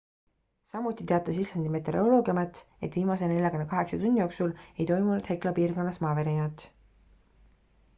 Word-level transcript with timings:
samuti 0.69 1.05
teatas 1.11 1.41
islandi 1.43 1.73
meteoroloogiaamet 1.75 2.63
et 2.89 2.99
viimase 3.01 3.31
48 3.35 4.03
tunni 4.05 4.23
jooksul 4.25 4.57
ei 4.67 4.89
toimunud 4.95 5.31
hekla 5.33 5.57
piirkonnas 5.61 6.05
maavärinat 6.07 6.71